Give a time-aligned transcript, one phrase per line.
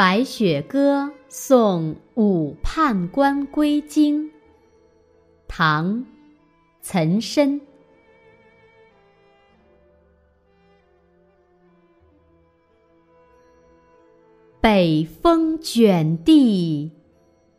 [0.00, 4.30] 白雪歌送武判官归京。
[5.46, 5.94] 唐·
[6.80, 7.60] 岑参。
[14.58, 16.92] 北风卷地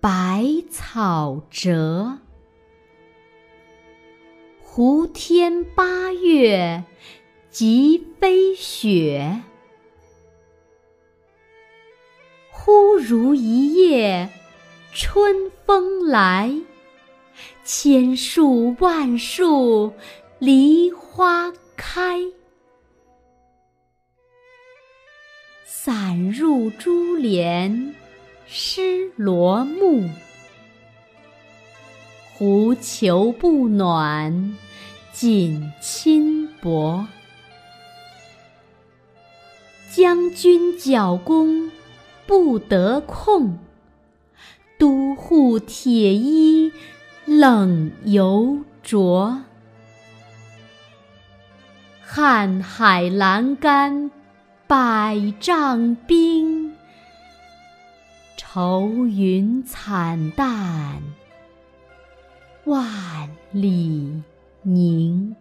[0.00, 2.16] 白草折，
[4.58, 6.82] 胡天八月
[7.50, 9.42] 即飞雪。
[12.64, 14.30] 忽如一夜
[14.92, 16.54] 春风来，
[17.64, 19.92] 千树万树
[20.38, 22.20] 梨花开。
[25.64, 27.96] 散入珠帘
[28.46, 30.08] 湿罗幕，
[32.32, 34.56] 狐裘不暖
[35.12, 37.04] 锦衾薄。
[39.90, 41.68] 将军角弓
[42.32, 43.58] 不得控，
[44.78, 46.72] 都护铁衣
[47.26, 49.42] 冷犹着。
[52.08, 54.10] 瀚海阑干。
[54.66, 56.74] 百丈冰，
[58.38, 61.02] 愁云惨淡，
[62.64, 64.22] 万里
[64.62, 65.36] 凝。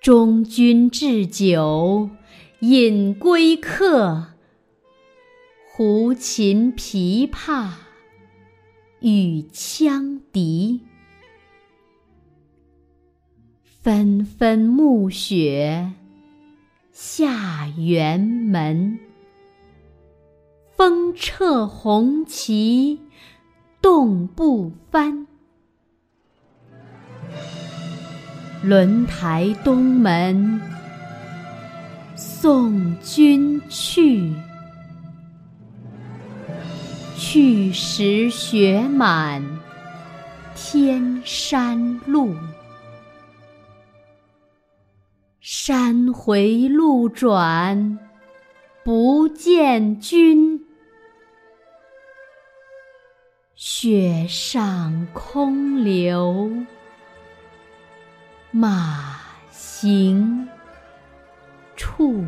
[0.00, 2.10] 中军置酒
[2.60, 4.34] 饮归客，
[5.66, 7.70] 胡琴琵琶
[9.00, 10.82] 与羌笛。
[13.80, 15.92] 纷纷暮雪
[16.92, 18.18] 下辕
[18.50, 18.98] 门，
[20.76, 23.00] 风掣红旗
[23.80, 25.26] 冻不翻。
[28.62, 30.60] 轮台东门
[32.40, 34.32] 送君去，
[37.14, 39.44] 去时雪满
[40.54, 42.34] 天山路。
[45.38, 47.98] 山回路转
[48.82, 50.64] 不见君，
[53.54, 56.50] 雪上空留
[58.50, 59.20] 马
[59.50, 60.48] 行
[62.00, 62.24] who?